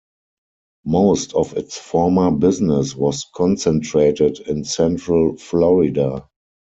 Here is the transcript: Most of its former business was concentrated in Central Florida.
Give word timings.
Most 0.87 1.35
of 1.35 1.53
its 1.55 1.77
former 1.77 2.31
business 2.31 2.95
was 2.95 3.27
concentrated 3.35 4.39
in 4.39 4.63
Central 4.63 5.37
Florida. 5.37 6.27